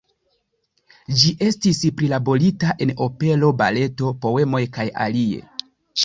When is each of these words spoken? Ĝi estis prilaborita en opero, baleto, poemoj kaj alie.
Ĝi 1.23 1.33
estis 1.47 1.81
prilaborita 1.99 2.71
en 2.85 2.93
opero, 3.07 3.51
baleto, 3.59 4.09
poemoj 4.23 4.63
kaj 4.79 4.87
alie. 5.05 5.45